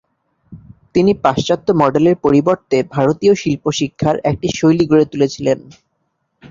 তিনি 0.95 1.11
পাশ্চাত্য 1.23 1.67
মডেলের 1.81 2.15
পরিবর্তে 2.25 2.77
ভারতীয় 2.95 3.33
শিল্প 3.41 3.65
শিক্ষার 3.79 4.15
একটি 4.29 4.47
শৈলী 4.57 4.85
গড়ে 4.91 5.05
তুলেছিলেন। 5.11 5.59